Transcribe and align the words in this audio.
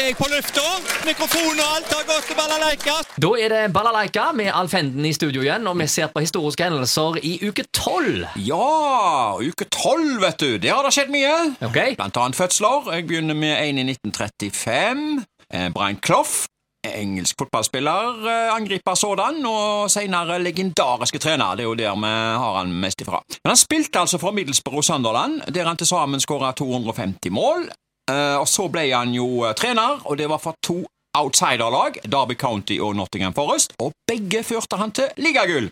er 0.00 0.08
jeg 0.10 0.16
på 0.18 0.26
lufta. 0.28 0.64
Mikrofon 1.06 1.60
og 1.62 1.68
alt 1.76 1.92
har 1.94 2.04
gått 2.08 2.26
til 2.28 2.36
balalaika. 2.38 2.96
Da 3.22 3.30
er 3.40 3.52
det 3.52 3.60
Balalaika 3.74 4.26
med 4.36 4.50
Alf 4.52 4.74
Henden 4.76 5.06
i 5.08 5.12
studio 5.16 5.44
igjen, 5.44 5.66
og 5.70 5.78
vi 5.80 5.86
ser 5.90 6.10
på 6.12 6.22
historiske 6.24 6.66
hendelser 6.66 7.20
i 7.22 7.36
uke 7.48 7.64
tolv. 7.72 8.26
Ja, 8.44 9.36
uke 9.40 9.68
tolv, 9.72 10.18
vet 10.24 10.42
du. 10.42 10.50
Der 10.62 10.74
har 10.74 10.84
det 10.86 10.92
skjedd 10.96 11.14
mye. 11.14 11.36
Okay. 11.68 11.94
Blant 11.96 12.18
annet 12.20 12.36
fødsler. 12.36 12.90
Jeg 12.96 13.06
begynner 13.08 13.38
med 13.38 13.54
en 13.62 13.80
i 13.80 13.86
1935. 13.94 15.24
Eh, 15.52 15.70
Brian 15.72 16.02
Clough. 16.04 16.44
Engelsk 16.86 17.34
fotballspiller, 17.40 18.20
eh, 18.30 18.54
angriper 18.54 18.94
sådan, 18.94 19.40
og 19.46 19.90
senere 19.90 20.38
legendariske 20.38 21.18
trener. 21.18 21.56
Det 21.56 21.64
er 21.64 21.68
jo 21.70 21.74
der 21.74 21.96
vi 21.98 22.12
har 22.42 22.58
han 22.58 22.72
mest 22.72 23.00
ifra. 23.00 23.22
Men 23.42 23.50
han 23.50 23.56
spilte 23.56 23.98
altså 23.98 24.18
for 24.18 24.30
Middlesbrough 24.30 24.82
Sunderland, 24.82 25.40
der 25.54 25.66
han 25.66 25.76
til 25.76 25.86
sammen 25.86 26.20
skåra 26.20 26.52
250 26.52 27.30
mål. 27.30 27.66
Eh, 28.10 28.36
og 28.38 28.46
så 28.48 28.68
ble 28.70 28.86
han 28.92 29.14
jo 29.14 29.44
eh, 29.46 29.54
trener, 29.58 29.98
og 30.04 30.18
det 30.20 30.28
var 30.30 30.42
for 30.42 30.58
to 30.62 30.82
outsiderlag, 31.16 31.98
Derby 32.04 32.36
County 32.38 32.78
og 32.82 32.94
Nottingham 32.98 33.34
Forest, 33.34 33.72
og 33.80 33.94
begge 34.08 34.42
førte 34.44 34.78
han 34.78 34.92
til 34.94 35.10
ligagull. 35.16 35.70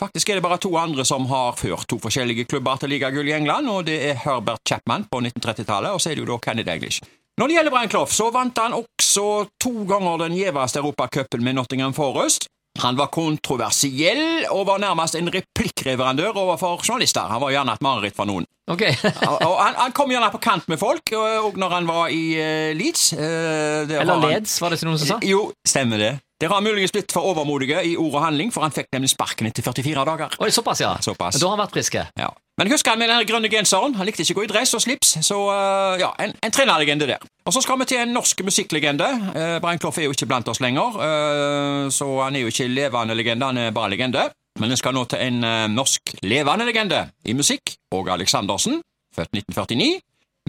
Faktisk 0.00 0.30
er 0.32 0.40
det 0.40 0.42
bare 0.42 0.58
to 0.58 0.72
andre 0.80 1.04
som 1.06 1.28
har 1.30 1.52
ført 1.54 1.86
to 1.88 1.98
forskjellige 2.02 2.48
klubber 2.50 2.80
til 2.80 2.90
ligagull 2.90 3.28
i 3.28 3.36
England, 3.36 3.68
og 3.70 3.84
det 3.86 4.00
er 4.08 4.18
Herbert 4.24 4.64
Chapman 4.66 5.04
på 5.12 5.20
1930-tallet, 5.20 5.92
og 5.92 6.00
så 6.00 6.10
er 6.10 6.16
det 6.16 6.24
jo 6.24 6.30
da 6.32 6.38
Kenny 6.42 6.64
Daglish. 6.66 7.04
Når 7.38 7.48
det 7.48 7.54
gjelder 7.56 7.72
Brian 7.72 7.92
Clough, 7.92 8.10
så 8.12 8.30
vant 8.32 8.58
han 8.60 8.74
også 8.76 9.26
to 9.62 9.72
ganger 9.88 10.18
den 10.26 10.34
gjeveste 10.36 10.82
europacupen 10.82 11.44
med 11.44 11.56
Nottingham 11.56 11.94
Forest. 11.96 12.48
Han 12.80 12.96
var 12.96 13.10
kontroversiell 13.12 14.46
og 14.50 14.64
var 14.66 14.78
nærmest 14.80 15.14
en 15.18 15.28
replikkreverandør 15.32 16.32
overfor 16.40 16.80
journalister. 16.86 17.28
Han 17.28 17.42
var 17.42 17.52
gjerne 17.52 17.74
et 17.76 17.84
mareritt 17.84 18.16
for 18.16 18.24
noen. 18.30 18.46
Ok. 18.70 18.84
Og 19.26 19.56
han, 19.58 19.74
han 19.76 19.92
kom 19.92 20.08
gjerne 20.14 20.28
på 20.32 20.38
kant 20.40 20.68
med 20.70 20.78
folk, 20.80 21.10
og 21.18 21.56
når 21.58 21.72
han 21.74 21.88
var 21.90 22.12
i 22.14 22.20
uh, 22.38 22.70
Leeds 22.78 23.08
Uh, 23.12 23.82
Eller 23.82 24.06
var 24.06 24.20
han- 24.22 24.36
Leds, 24.36 24.54
var 24.62 24.70
det 24.70 24.78
ikke 24.78 24.86
noen 24.88 25.00
som 25.02 25.10
sa? 25.10 25.16
Jo, 25.26 25.40
stemmer 25.66 25.98
det. 26.00 26.12
Dere 26.40 26.54
har 26.56 26.62
muligens 26.64 26.94
blitt 26.94 27.12
for 27.14 27.26
overmodige 27.34 27.82
i 27.90 27.96
ord 27.98 28.14
og 28.16 28.22
handling, 28.24 28.52
for 28.54 28.64
han 28.64 28.72
fikk 28.74 28.88
nemlig 28.94 29.10
sparken 29.12 29.50
etter 29.50 29.66
44 29.66 30.06
dager. 30.08 30.38
Oi, 30.42 30.48
såpass, 30.54 30.80
ja. 30.82 30.94
Såpass. 31.04 31.38
Da 31.42 31.50
har 31.50 31.56
han 31.58 31.64
vært 31.66 31.74
friske. 31.76 32.06
Ja. 32.18 32.30
Men 32.60 32.68
husk 32.70 32.86
han 32.86 32.98
med 33.00 33.08
den 33.08 33.24
grønne 33.26 33.48
genseren. 33.48 33.94
Han 33.96 34.06
likte 34.06 34.22
ikke 34.22 34.34
å 34.36 34.40
gå 34.42 34.44
i 34.44 34.50
dress 34.50 34.74
og 34.76 34.82
slips, 34.84 35.14
så 35.24 35.38
uh, 35.48 35.94
ja, 36.00 36.10
en, 36.20 36.34
en 36.36 36.52
trenerlegende 36.52 37.08
der. 37.08 37.24
Og 37.48 37.54
så 37.56 37.62
skal 37.64 37.80
vi 37.80 37.88
til 37.88 38.02
en 38.02 38.12
norsk 38.12 38.44
musikklegende. 38.44 39.08
Uh, 39.32 39.56
Brian 39.64 39.80
Clough 39.80 39.98
er 39.98 40.10
jo 40.10 40.12
ikke 40.12 40.28
blant 40.28 40.50
oss 40.52 40.60
lenger, 40.60 40.98
uh, 41.00 41.88
så 41.88 42.08
han 42.20 42.36
er 42.36 42.44
jo 42.44 42.52
ikke 42.52 42.68
levende 42.68 43.16
legende, 43.16 43.48
han 43.48 43.60
er 43.62 43.74
bare 43.74 43.94
legende. 43.94 44.28
Men 44.60 44.68
vi 44.68 44.76
skal 44.76 44.92
nå 44.92 45.06
til 45.08 45.22
en 45.24 45.38
norsk 45.72 46.12
levende 46.28 46.66
legende 46.68 47.06
i 47.24 47.32
musikk, 47.32 47.72
Åge 47.96 48.12
Aleksandersen, 48.12 48.82
født 49.16 49.32
1949. 49.32 50.02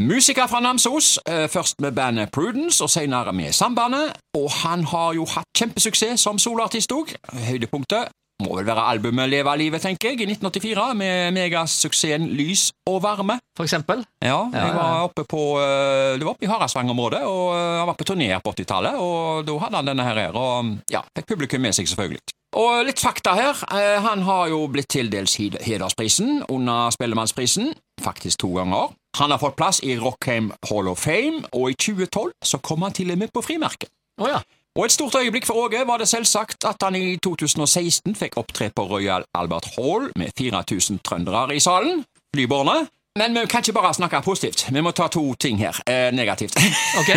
Musiker 0.04 0.50
fra 0.52 0.60
Namsos, 0.60 1.20
først 1.54 1.80
med 1.82 1.94
bandet 1.96 2.32
Prudence 2.34 2.84
og 2.84 2.90
senere 2.92 3.32
med 3.34 3.54
Sambandet. 3.56 4.12
Og 4.36 4.50
han 4.52 4.84
har 4.92 5.14
jo 5.16 5.24
hatt 5.30 5.48
kjempesuksess 5.56 6.26
som 6.26 6.42
soloartist 6.42 6.92
òg. 6.92 7.14
Høydepunktet 7.48 8.12
må 8.44 8.58
vel 8.60 8.68
være 8.68 8.84
albumet 8.92 9.30
Leve 9.32 9.56
livet, 9.60 9.82
tenker 9.84 10.12
jeg, 10.14 10.22
i 10.22 10.28
1984, 10.34 10.86
med 11.00 11.34
megasuksessen 11.38 12.28
Lys 12.38 12.68
og 12.90 13.02
varme. 13.06 13.40
For 13.58 13.66
eksempel. 13.68 14.04
Ja, 14.24 14.40
jeg 14.54 14.76
var 14.76 15.04
oppe 15.08 15.26
på 15.30 15.42
eh, 15.62 16.14
Det 16.20 16.26
var 16.26 16.34
oppe 16.36 16.48
i 16.48 16.52
Harasvang-området, 16.52 17.24
og 17.30 17.44
eh, 17.56 17.80
han 17.82 17.90
var 17.90 17.98
på 18.00 18.08
turné 18.12 18.30
på 18.44 18.54
80-tallet, 18.56 18.96
og 19.00 19.44
da 19.48 19.58
hadde 19.66 19.82
han 19.82 19.92
denne 19.94 20.08
her, 20.08 20.24
og 20.38 20.74
ja, 20.94 21.04
fikk 21.18 21.34
publikum 21.36 21.62
med 21.66 21.76
seg, 21.78 21.90
selvfølgelig. 21.92 22.24
Og 22.54 22.84
litt 22.86 23.00
fakta 23.02 23.32
her. 23.34 23.62
eh, 23.74 23.98
Han 24.06 24.22
har 24.28 24.52
jo 24.52 24.68
blitt 24.70 24.92
tildelt 24.94 25.34
hedersprisen 25.66 26.44
under 26.54 26.92
Spellemannsprisen, 26.94 27.72
faktisk 28.04 28.44
to 28.44 28.52
ganger. 28.60 28.92
Han 29.18 29.32
har 29.34 29.42
fått 29.42 29.56
plass 29.58 29.80
i 29.86 29.96
Rockheim 29.98 30.52
Hall 30.70 30.88
of 30.90 31.02
Fame, 31.02 31.44
og 31.54 31.72
i 31.72 31.78
2012 31.78 32.32
så 32.46 32.60
kom 32.62 32.82
han 32.86 32.94
til 32.94 33.12
og 33.14 33.18
med 33.22 33.34
på 33.34 33.42
frimerket. 33.46 33.90
Oh, 34.22 34.28
ja. 34.30 34.40
Og 34.74 34.86
et 34.86 34.92
stort 34.92 35.16
øyeblikk 35.16 35.46
for 35.46 35.54
Åge 35.54 35.84
var 35.86 35.98
det 36.02 36.08
selvsagt 36.10 36.66
at 36.66 36.82
han 36.82 36.96
i 36.98 37.18
2016 37.22 38.16
fikk 38.18 38.40
opptre 38.42 38.72
på 38.74 38.88
Royal 38.90 39.22
Albert 39.38 39.68
Hall 39.76 40.10
med 40.18 40.34
4000 40.38 40.98
trøndere 41.06 41.56
i 41.56 41.60
salen, 41.62 42.02
Flyborne. 42.34 42.88
Men 43.20 43.36
vi 43.38 43.44
kan 43.46 43.62
ikke 43.62 43.76
bare 43.78 43.94
snakke 43.94 44.22
positivt, 44.26 44.64
vi 44.74 44.82
må 44.82 44.92
ta 44.92 45.06
to 45.14 45.36
ting 45.38 45.60
her, 45.62 45.78
eh, 45.86 46.10
negativt. 46.14 46.58
Ok. 47.00 47.10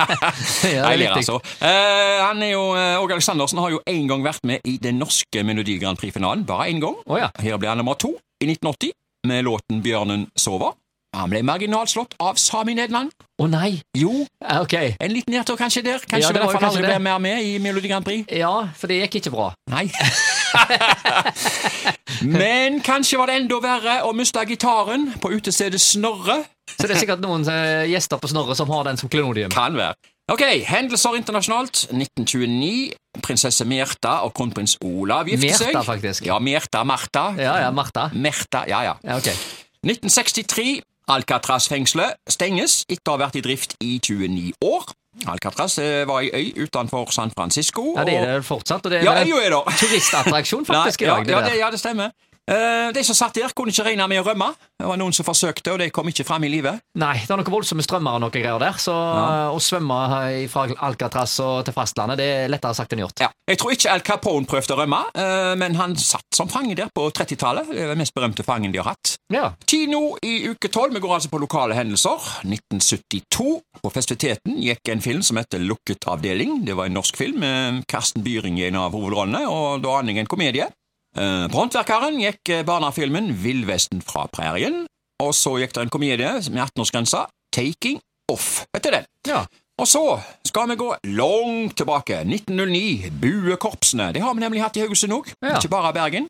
ja, 0.74 0.82
Nei, 0.84 1.06
altså. 1.08 1.38
Eh, 1.64 2.20
han 2.20 2.42
er 2.42 2.52
jo, 2.52 2.66
eh, 2.76 3.00
Åge 3.00 3.16
Aleksandersen 3.16 3.58
har 3.58 3.70
jo 3.70 3.80
en 3.86 4.08
gang 4.08 4.24
vært 4.24 4.44
med 4.44 4.60
i 4.68 4.76
den 4.76 5.00
norske 5.00 5.44
Melodi 5.44 5.78
Grand 5.80 5.96
Prix-finalen, 5.96 6.44
bare 6.44 6.68
én 6.68 6.84
gang. 6.84 7.00
Oh, 7.06 7.16
ja. 7.16 7.30
Her 7.40 7.56
ble 7.56 7.72
han 7.72 7.80
nummer 7.80 7.96
to 7.96 8.12
i 8.44 8.50
1980 8.50 8.92
med 9.24 9.44
låten 9.48 9.80
Bjørnen 9.80 10.28
sover. 10.36 10.76
Han 11.16 11.30
ble 11.32 11.40
marginalt 11.42 11.90
slått 11.90 12.14
av 12.22 12.38
Sami 12.38 12.76
Nederland. 12.78 13.10
Å 13.42 13.48
nei. 13.50 13.80
Jo, 13.98 14.26
Ja, 14.40 14.60
Ok. 14.62 14.74
en 15.00 15.10
liten 15.12 15.34
nedtur 15.34 15.56
kanskje 15.56 15.82
der. 15.82 15.98
Ja, 15.98 16.06
Kanskje 16.06 16.32
det 16.32 16.40
derfor 16.42 16.60
han 16.60 16.64
aldri 16.70 16.82
ble 16.86 16.98
mer 16.98 17.18
med 17.18 17.42
i 17.44 17.58
Melodi 17.58 17.88
Grand 17.88 18.04
Prix. 18.04 18.24
Ja, 18.30 18.68
for 18.76 18.86
det 18.86 19.00
gikk 19.02 19.14
ikke 19.20 19.30
bra. 19.34 19.52
Nei. 19.70 19.90
Men 22.22 22.80
kanskje 22.84 23.18
var 23.18 23.30
det 23.30 23.36
enda 23.40 23.58
verre 23.62 23.96
å 24.06 24.12
miste 24.16 24.42
gitaren 24.48 25.08
på 25.22 25.32
utestedet 25.34 25.80
Snorre. 25.80 26.40
Så 26.76 26.86
det 26.86 26.94
er 26.96 27.00
sikkert 27.02 27.22
noen 27.24 27.44
eh, 27.50 27.88
gjester 27.90 28.20
på 28.22 28.30
Snorre 28.30 28.54
som 28.58 28.70
har 28.70 28.86
den 28.88 29.00
som 29.00 29.10
klenodium. 29.10 29.50
Kan 29.54 29.78
være. 29.78 29.96
Ok, 30.30 30.44
hendelser 30.68 31.16
internasjonalt. 31.18 31.88
1929. 31.90 32.92
Prinsesse 33.24 33.66
Märtha 33.66 34.20
og 34.26 34.30
kronprins 34.38 34.76
Olav 34.86 35.26
gifter 35.26 35.56
seg. 35.58 35.72
Märtha, 35.74 35.82
faktisk. 35.88 36.28
Ja, 36.30 36.38
Märtha, 36.38 36.84
Martha. 36.86 37.24
Ja, 37.40 37.56
ja, 37.64 37.72
Martha. 37.74 38.06
Märtha, 38.14 38.62
ja, 38.70 38.84
ja. 38.86 38.94
Ja, 39.02 39.18
ok. 39.18 39.32
1963. 39.82 40.78
Alcatraz-fengselet 41.10 42.16
stenges 42.30 42.84
etter 42.88 43.10
å 43.12 43.16
ha 43.16 43.24
vært 43.26 43.38
i 43.40 43.44
drift 43.44 43.76
i 43.82 43.96
29 43.98 44.52
år. 44.66 44.90
Alcatraz 45.26 45.74
eh, 45.82 46.04
var 46.06 46.22
ei 46.22 46.30
øy 46.30 46.64
utenfor 46.66 47.10
San 47.14 47.32
Francisco. 47.34 47.88
Ja, 47.96 48.04
det 48.06 48.14
er 48.20 48.26
det 48.38 48.44
fortsatt. 48.46 48.84
Og 48.86 48.92
det 48.92 49.00
er 49.00 49.08
Ja, 49.08 49.16
en 49.18 49.28
turistattraksjon 49.80 50.66
faktisk 50.68 51.02
i 51.04 51.10
dag. 51.10 51.26
ja, 51.28 51.40
det, 51.48 51.56
ja, 51.58 51.70
det 51.74 51.80
stemmer. 51.82 52.14
Eh, 52.50 52.92
de 52.94 53.04
som 53.06 53.14
satt 53.14 53.36
der, 53.38 53.52
kunne 53.54 53.70
ikke 53.70 53.86
regne 53.86 54.06
med 54.10 54.22
å 54.22 54.26
rømme. 54.26 54.50
Det 54.80 54.88
var 54.88 54.98
noen 54.98 55.14
som 55.14 55.26
forsøkte, 55.26 55.74
og 55.74 55.78
de 55.82 55.90
kom 55.94 56.08
ikke 56.10 56.26
fram 56.26 56.44
i 56.46 56.50
livet. 56.50 56.82
Nei, 56.98 57.14
det 57.22 57.30
er 57.30 57.38
noen 57.38 57.52
voldsomme 57.54 57.84
strømmer 57.86 58.18
og 58.18 58.24
noe 58.24 58.34
greier 58.34 58.58
der, 58.62 58.78
så 58.82 58.94
å 59.54 59.60
svømme 59.62 59.98
eh, 60.32 60.46
fra 60.50 60.66
Alcatraz 60.88 61.36
og 61.44 61.62
til 61.68 61.76
fastlandet, 61.76 62.18
det 62.18 62.28
er 62.40 62.50
lettere 62.50 62.74
sagt 62.74 62.96
enn 62.96 63.04
gjort. 63.04 63.22
Ja. 63.22 63.30
Jeg 63.50 63.60
tror 63.60 63.74
ikke 63.74 63.94
Al 63.94 64.04
Capone 64.06 64.50
prøvde 64.50 64.74
å 64.74 64.80
rømme, 64.82 65.02
eh, 65.14 65.52
men 65.60 65.78
han 65.78 65.94
satt 66.00 66.26
som 66.34 66.50
fange 66.50 66.74
der 66.78 66.90
på 66.94 67.06
30-tallet. 67.14 67.70
Det 67.70 67.84
er 67.84 67.94
den 67.94 68.02
mest 68.02 68.16
berømte 68.16 68.46
fangen 68.46 68.74
de 68.74 68.82
har 68.82 68.92
hatt. 68.92 69.14
Ja. 69.30 69.52
Kino 69.70 70.16
i 70.26 70.50
uke 70.50 70.66
12. 70.66 70.96
Vi 70.96 71.04
går 71.04 71.16
altså 71.20 71.30
på 71.30 71.38
lokale 71.42 71.78
hendelser. 71.78 72.18
1972. 72.42 73.60
På 73.80 73.92
festiviteten 73.94 74.58
gikk 74.58 74.90
en 74.90 75.02
film 75.04 75.22
som 75.26 75.38
heter 75.38 75.62
Lukket 75.62 76.08
avdeling. 76.10 76.64
Det 76.66 76.74
var 76.78 76.90
en 76.90 76.98
norsk 76.98 77.18
film 77.18 77.38
med 77.44 77.84
Karsten 77.90 78.26
Byring 78.26 78.58
i 78.58 78.66
en 78.68 78.80
av 78.82 78.96
hovedrollene, 78.96 79.46
og 79.46 79.84
da 79.84 80.00
aning 80.00 80.18
en 80.18 80.30
komedie. 80.30 80.66
Eh, 81.18 81.48
På 81.50 81.58
Håndverkeren 81.58 82.20
gikk 82.22 82.48
eh, 82.54 82.62
barnefilmen 82.66 83.32
Villvesten 83.42 84.02
fra 84.02 84.26
prærien, 84.32 84.84
og 85.22 85.34
så 85.34 85.56
gikk 85.58 85.74
det 85.74 85.82
en 85.82 85.90
komedie 85.90 86.32
med 86.50 86.62
18-årsgrensa, 86.68 87.24
Taking 87.52 87.98
Off, 88.32 88.64
heter 88.76 88.90
den. 89.00 89.04
ja. 89.26 89.44
Og 89.80 89.88
så 89.88 90.20
skal 90.44 90.68
vi 90.68 90.74
gå 90.76 90.90
langt 91.04 91.76
tilbake. 91.76 92.18
1909. 92.20 93.10
Buekorpsene. 93.22 94.10
Det 94.12 94.20
har 94.22 94.34
vi 94.34 94.40
nemlig 94.40 94.60
hatt 94.60 94.76
i 94.76 94.80
Haugesund 94.84 95.12
òg, 95.16 95.30
Ja. 95.42 95.56
ikke 95.56 95.68
bare 95.72 95.92
Bergen. 95.96 96.28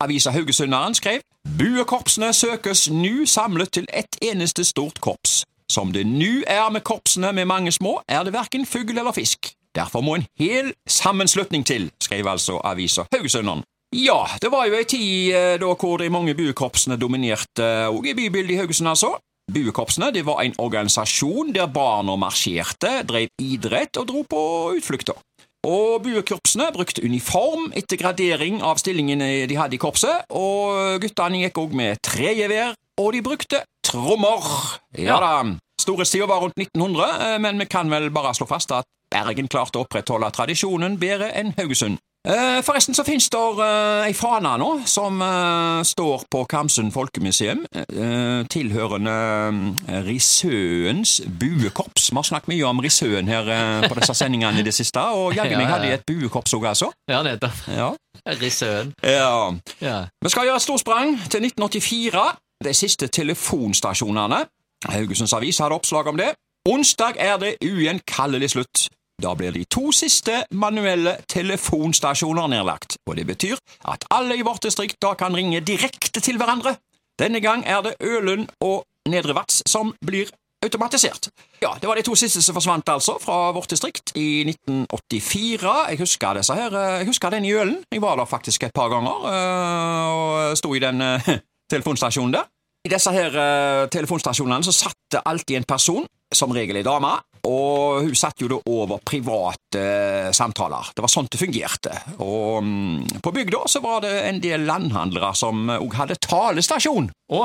Avisa 0.00 0.30
Haugesunderen 0.30 0.94
skrev 0.94 1.20
Buekorpsene 1.58 2.32
søkes 2.32 2.90
nu 2.90 3.24
samlet 3.26 3.72
til 3.72 3.86
ett 3.92 4.18
eneste 4.22 4.64
stort 4.64 5.00
korps. 5.00 5.44
Som 5.70 5.92
det 5.92 6.04
nu 6.06 6.42
er 6.46 6.68
med 6.70 6.80
korpsene 6.84 7.32
med 7.32 7.44
mange 7.46 7.72
små, 7.72 8.02
er 8.08 8.22
det 8.24 8.32
verken 8.32 8.66
fugl 8.66 8.98
eller 8.98 9.12
fisk. 9.12 9.54
Derfor 9.74 10.00
må 10.04 10.14
en 10.14 10.26
hel 10.38 10.72
sammenslutning 10.88 11.64
til, 11.66 11.90
skrev 12.02 12.26
altså 12.28 12.60
avisa 12.64 13.02
Haugesunderen. 13.14 13.62
Ja, 13.92 14.24
det 14.40 14.48
var 14.48 14.68
jo 14.68 14.78
ei 14.78 14.86
tid 14.88 15.34
eh, 15.36 15.54
da 15.60 15.74
hvor 15.76 16.00
de 16.00 16.08
mange 16.12 16.32
buekorpsene 16.36 16.96
dominerte 16.96 17.66
òg 17.92 18.08
i 18.08 18.14
bybildet 18.16 18.56
i 18.56 18.60
Haugesund, 18.62 18.88
altså. 18.88 19.18
Buekorpsene 19.52 20.08
det 20.14 20.22
var 20.24 20.40
en 20.40 20.54
organisasjon 20.62 21.52
der 21.52 21.68
barna 21.68 22.14
marsjerte, 22.16 23.02
drev 23.04 23.28
idrett 23.42 23.98
og 24.00 24.08
dro 24.08 24.22
på 24.24 24.42
utflukter. 24.78 25.18
Og 25.68 26.00
buekorpsene 26.02 26.70
brukte 26.74 27.04
uniform 27.04 27.68
etter 27.78 28.00
gradering 28.00 28.62
av 28.64 28.80
stillingene 28.80 29.44
de 29.50 29.58
hadde 29.58 29.76
i 29.76 29.82
korpset, 29.82 30.24
og 30.34 30.96
guttene 31.02 31.42
gikk 31.44 31.60
òg 31.60 31.76
med 31.76 32.00
tregevær, 32.02 32.72
og 32.98 33.12
de 33.12 33.20
brukte 33.22 33.60
trommer. 33.84 34.48
Ja 34.96 35.20
da. 35.20 35.34
Storhetstida 35.82 36.26
var 36.30 36.40
rundt 36.46 36.56
1900, 36.56 37.12
eh, 37.26 37.38
men 37.44 37.60
vi 37.60 37.68
kan 37.68 37.92
vel 37.92 38.08
bare 38.14 38.32
slå 38.34 38.48
fast 38.48 38.72
at 38.72 38.88
Bergen 39.12 39.50
klarte 39.52 39.76
å 39.76 39.84
opprettholde 39.84 40.30
tradisjonen 40.32 40.96
bedre 40.96 41.28
enn 41.36 41.52
Haugesund. 41.58 42.00
Eh, 42.22 42.60
Forresten 42.62 42.94
så 42.94 43.02
finnes 43.02 43.26
det 43.34 43.38
uh, 43.58 44.04
ei 44.06 44.12
fane 44.14 44.52
nå 44.60 44.68
som 44.86 45.16
eh, 45.26 45.80
står 45.82 46.22
på 46.30 46.44
Kamsund 46.46 46.92
folkemuseum, 46.94 47.64
eh, 47.74 48.44
tilhørende 48.46 49.14
Risøens 50.06 51.16
buekorps. 51.26 52.12
Vi 52.12 52.16
har 52.20 52.28
snakket 52.28 52.52
mye 52.52 52.68
om 52.68 52.78
Risøen 52.84 53.26
her 53.26 53.50
eh, 53.50 53.88
på 53.88 53.98
disse 53.98 54.14
sendingene 54.14 54.62
i 54.62 54.66
det 54.66 54.74
siste, 54.76 55.02
og 55.02 55.34
jaggu 55.34 55.56
Ja, 55.56 55.58
meg 55.64 55.66
hadde 55.72 55.88
de 55.90 55.96
et 55.98 56.06
buekorps 56.06 56.54
òg, 56.54 56.68
altså. 56.70 56.92
Ja, 57.10 57.24
nettopp. 57.26 57.58
Ja. 57.74 57.90
Rissøen. 58.42 58.94
ja. 59.02 59.50
Ja. 59.82 59.98
Vi 60.22 60.30
skal 60.30 60.46
gjøre 60.46 60.62
et 60.62 60.68
storsprang 60.68 61.16
til 61.26 61.42
1984. 61.50 62.24
De 62.62 62.74
siste 62.78 63.10
telefonstasjonene. 63.10 64.44
Haugesunds 64.94 65.34
Avis 65.34 65.58
hadde 65.58 65.74
oppslag 65.74 66.06
om 66.06 66.22
det. 66.22 66.30
Onsdag 66.70 67.18
er 67.18 67.40
det 67.42 67.56
ugjenkallelig 67.66 68.54
slutt. 68.54 68.86
Da 69.22 69.34
blir 69.38 69.54
de 69.54 69.62
to 69.70 69.92
siste 69.94 70.40
manuelle 70.50 71.14
telefonstasjoner 71.30 72.48
nedlagt, 72.50 72.96
og 73.06 73.16
det 73.16 73.26
betyr 73.28 73.60
at 73.92 74.06
alle 74.10 74.34
i 74.36 74.42
vårt 74.42 74.64
distrikt 74.66 74.98
da 75.02 75.14
kan 75.14 75.36
ringe 75.36 75.60
direkte 75.62 76.20
til 76.20 76.40
hverandre. 76.40 76.74
Denne 77.20 77.40
gang 77.40 77.62
er 77.66 77.84
det 77.86 77.94
Ølund 78.02 78.48
og 78.60 78.82
Nedre 79.08 79.36
Vats 79.36 79.62
som 79.70 79.92
blir 80.02 80.30
automatisert. 80.62 81.28
Ja, 81.62 81.74
Det 81.80 81.88
var 81.88 81.94
de 81.94 82.02
to 82.02 82.14
siste 82.18 82.42
som 82.42 82.54
forsvant 82.54 82.88
altså 82.88 83.16
fra 83.22 83.52
vårt 83.52 83.70
distrikt 83.70 84.12
i 84.16 84.42
1984. 84.48 85.74
Jeg 85.90 85.98
husker 85.98 86.34
disse 86.38 86.54
her, 86.54 86.78
jeg 86.98 87.06
husker 87.06 87.30
den 87.30 87.44
i 87.44 87.52
Ølen. 87.52 87.84
Jeg 87.92 88.02
var 88.02 88.16
der 88.16 88.24
faktisk 88.24 88.62
et 88.62 88.74
par 88.74 88.88
ganger 88.88 89.26
øh, 89.26 90.50
og 90.50 90.58
sto 90.58 90.74
i 90.74 90.78
den 90.78 91.00
øh, 91.00 91.28
telefonstasjonen 91.72 92.34
der. 92.34 92.48
I 92.84 92.90
disse 92.90 93.12
her 93.14 93.30
uh, 93.30 93.88
telefonstasjonene 93.88 94.64
så 94.66 94.72
satt 94.74 94.98
det 95.12 95.20
alltid 95.24 95.56
en 95.56 95.64
person, 95.68 96.06
som 96.34 96.50
regel 96.50 96.80
ei 96.80 96.82
dame, 96.82 97.12
og 97.48 98.04
hun 98.06 98.14
satt 98.18 98.42
jo 98.42 98.50
da 98.52 98.58
over 98.70 99.00
private 99.06 99.80
uh, 99.80 100.30
samtaler. 100.34 100.92
Det 100.94 101.02
var 101.02 101.10
sånn 101.10 101.30
det 101.32 101.40
fungerte. 101.40 101.96
Og 102.22 102.62
um, 102.62 103.00
på 103.22 103.32
bygda 103.34 103.64
så 103.70 103.82
var 103.82 104.04
det 104.04 104.12
en 104.28 104.38
del 104.42 104.66
landhandlere 104.68 105.32
som 105.38 105.66
òg 105.74 105.98
hadde 105.98 106.20
talestasjon. 106.22 107.10
Å, 107.32 107.42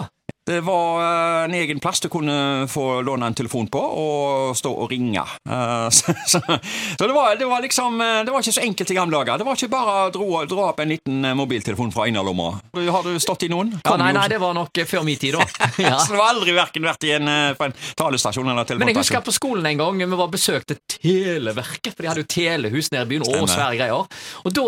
Det 0.47 0.61
var 0.61 1.01
eh, 1.01 1.43
en 1.43 1.53
egen 1.53 1.79
plass 1.79 1.99
du 1.99 2.07
kunne 2.09 2.67
få 2.71 3.01
låne 3.01 3.27
en 3.27 3.33
telefon 3.35 3.67
på 3.67 3.79
og 3.79 4.53
stå 4.55 4.71
og 4.71 4.91
ringe. 4.91 5.19
Eh, 5.49 5.89
så 5.97 6.13
så, 6.25 6.39
så 6.39 7.07
det, 7.07 7.11
var, 7.13 7.35
det 7.35 7.45
var 7.45 7.61
liksom 7.61 8.01
eh, 8.01 8.21
Det 8.23 8.31
var 8.31 8.39
ikke 8.45 8.53
så 8.55 8.63
enkelt 8.63 8.91
i 8.91 8.95
gamle 8.95 9.17
dager. 9.19 9.41
Det 9.41 9.47
var 9.47 9.59
ikke 9.59 9.69
bare 9.73 9.97
å 10.05 10.13
dra, 10.15 10.45
dra 10.47 10.69
opp 10.69 10.79
en 10.79 10.93
liten 10.95 11.27
mobiltelefon 11.35 11.91
fra 11.91 12.07
innerlomma. 12.07 12.47
Har 12.79 13.03
du 13.03 13.19
stått 13.19 13.43
i 13.43 13.51
noen? 13.51 13.73
ja, 13.83 13.97
nei, 13.99 14.13
nei, 14.15 14.23
det 14.31 14.39
var 14.39 14.55
nok 14.55 14.79
før 14.87 15.03
min 15.07 15.19
tid, 15.19 15.35
da. 15.35 15.67
Ja. 15.87 15.99
Så 15.99 16.15
du 16.15 16.17
har 16.21 16.31
aldri 16.31 16.55
hverken 16.55 16.87
vært 16.87 17.03
i 17.05 17.11
en, 17.17 17.27
på 17.59 17.67
en 17.67 17.75
talestasjon 17.99 18.47
eller 18.47 18.63
Men 18.79 18.93
jeg 18.93 18.97
husker 19.01 19.19
telefonstasjon? 19.19 19.27
på 19.27 19.35
skolen 19.35 19.67
en 19.73 19.83
gang 19.83 19.99
vi 19.99 20.19
var 20.23 20.31
besøkte 20.31 20.79
Televerket, 20.97 21.91
for 21.91 22.05
de 22.05 22.09
hadde 22.13 22.23
jo 22.23 22.29
telehus 22.31 22.89
nede 22.95 23.03
i 23.03 23.11
byen. 23.11 23.27
Å, 23.27 23.45
svære 23.51 23.77
greier. 23.81 24.19
Og 24.47 24.55
da 24.55 24.65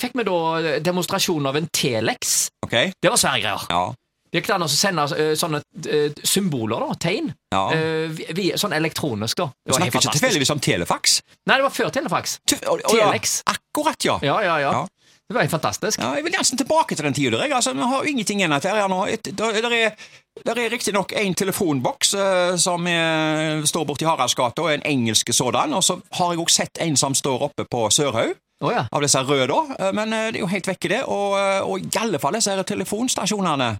fikk 0.00 0.16
vi 0.16 0.26
da 0.26 0.76
demonstrasjon 0.80 1.52
av 1.52 1.60
en 1.60 1.68
Telex. 1.68 2.48
Okay. 2.64 2.94
Det 2.96 3.12
var 3.12 3.20
svære 3.20 3.44
greier. 3.44 3.68
ja. 3.68 3.88
Det 4.30 4.40
gikk 4.42 4.50
an 4.54 4.62
å 4.62 4.68
sende 4.70 5.02
eh, 5.18 5.32
sånne 5.34 5.60
eh, 5.90 6.12
symboler, 6.22 6.78
da, 6.86 6.94
tegn, 7.02 7.32
ja. 7.52 7.64
eh, 7.74 8.06
vi- 8.14 8.28
vi- 8.36 8.52
sånn 8.56 8.72
elektronisk. 8.76 9.36
da. 9.36 9.46
Du 9.50 9.72
Det 9.72 9.74
snakker 9.80 9.98
ikke 10.00 10.12
tilfeldigvis 10.18 10.50
om 10.54 10.60
telefax? 10.60 11.20
Nei, 11.46 11.56
det 11.56 11.62
var 11.66 11.70
før 11.74 11.90
Telefax. 11.90 12.38
Ja. 12.50 12.76
Telex. 12.86 13.42
Akkurat, 13.46 14.04
ja. 14.04 14.18
Ja, 14.22 14.40
ja, 14.42 14.58
ja. 14.60 14.86
Det 15.30 15.34
var 15.34 15.42
helt 15.42 15.52
fantastisk. 15.52 16.00
Ja, 16.02 16.14
jeg 16.18 16.24
vil 16.26 16.32
nesten 16.34 16.58
tilbake 16.58 16.96
til 16.96 17.04
den 17.06 17.14
tida. 17.14 17.38
Jeg. 17.38 17.52
Altså, 17.54 17.70
vi 17.74 17.86
har 17.86 18.02
ingenting 18.06 18.40
igjen 18.40 18.52
etter 18.52 18.74
her 18.74 18.88
nå. 18.90 19.04
Et, 19.06 19.22
der, 19.38 19.60
der 19.62 19.70
er, 19.76 19.92
der 20.44 20.58
er 20.58 20.70
riktignok 20.72 21.12
en 21.14 21.34
telefonboks 21.38 22.14
eh, 22.18 22.56
som 22.58 22.86
er, 22.90 23.62
står 23.66 23.84
borti 23.86 24.04
Haraldsgata, 24.08 24.64
en 24.74 24.82
engelsk 24.82 25.30
sådan. 25.32 25.72
Og 25.78 25.84
så 25.86 26.00
har 26.18 26.32
jeg 26.34 26.40
også 26.42 26.54
sett 26.64 26.78
en 26.82 26.96
som 26.98 27.14
står 27.14 27.42
oppe 27.50 27.64
på 27.70 27.84
Sørhaug, 27.94 28.34
Oh, 28.62 28.68
ja. 28.74 28.82
av 28.92 29.00
disse 29.00 29.22
røde. 29.24 29.46
da. 29.48 29.60
Eh, 29.86 29.92
Men 29.94 30.12
eh, 30.12 30.26
det 30.32 30.36
er 30.40 30.40
jo 30.42 30.50
helt 30.50 30.66
vekke, 30.66 30.88
det. 30.88 31.02
Og, 31.06 31.38
eh, 31.38 31.60
og 31.62 31.78
i 31.86 31.98
alle 32.02 32.18
fall 32.18 32.34
disse 32.34 32.50
telefonstasjonene. 32.66 33.70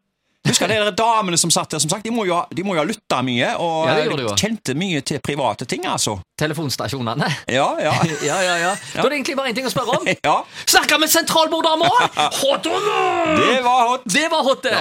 Husker 0.48 0.68
de 0.68 0.76
der 0.80 0.90
damene 0.96 1.36
som 1.36 1.50
satt 1.52 1.70
der, 1.70 1.78
som 1.82 1.90
sagt, 1.90 2.04
de 2.04 2.10
må 2.14 2.24
jo 2.24 2.32
ha, 2.38 2.46
de 2.50 2.62
må 2.64 2.72
jo 2.72 2.80
ha 2.80 2.86
lytta 2.88 3.18
mye, 3.26 3.50
og 3.60 3.88
Ja, 3.90 3.96
det 3.98 4.06
eh, 4.08 4.22
de 4.22 4.36
kjente 4.40 4.74
mye 4.78 5.02
til 5.04 5.20
private 5.20 5.66
ting, 5.68 5.84
altså. 5.84 6.16
Telefonstasjonene. 6.40 7.28
Ja, 7.52 7.68
ja. 7.82 7.92
Ja, 8.30 8.38
ja, 8.44 8.56
ja. 8.64 8.72
Da 8.94 9.04
er 9.04 9.12
det 9.12 9.18
egentlig 9.20 9.36
bare 9.36 9.52
én 9.52 9.58
ting 9.58 9.68
å 9.68 9.72
spørre 9.72 9.98
om. 10.00 10.08
ja. 10.30 10.36
Snakka 10.64 10.98
med 11.02 11.12
sentralborddama! 11.12 11.90
Hot 12.40 12.70
or 12.72 12.80
not? 12.88 13.36
Det 13.36 13.60
var 13.66 13.84
hot. 13.90 14.08
Det 14.08 14.26
var 14.32 14.48
hot, 14.48 14.64
det! 14.64 14.80